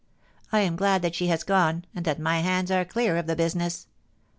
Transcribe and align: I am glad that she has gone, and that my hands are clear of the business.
I 0.51 0.61
am 0.61 0.77
glad 0.77 1.03
that 1.03 1.13
she 1.13 1.27
has 1.27 1.43
gone, 1.43 1.85
and 1.93 2.03
that 2.05 2.17
my 2.19 2.39
hands 2.39 2.71
are 2.71 2.83
clear 2.83 3.17
of 3.17 3.27
the 3.27 3.35
business. 3.35 3.85